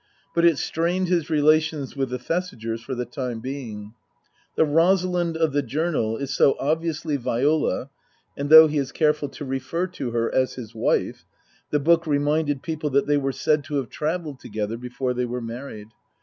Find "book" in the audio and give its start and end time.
11.79-12.07